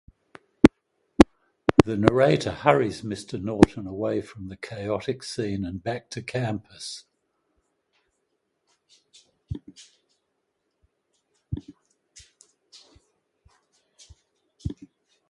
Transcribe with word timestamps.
The 1.85 1.95
narrator 1.95 2.49
hurries 2.49 3.03
Mr. 3.03 3.39
Norton 3.39 3.85
away 3.85 4.23
from 4.23 4.47
the 4.47 4.57
chaotic 4.57 5.21
scene 5.21 5.63
and 5.63 5.83
back 5.83 6.09
to 6.09 6.23
campus. 6.23 7.05